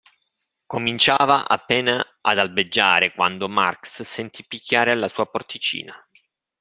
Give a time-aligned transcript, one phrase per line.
[0.65, 5.93] Cominciava appena ad albeggiare quando Marx sentì picchiare alla sua porticina.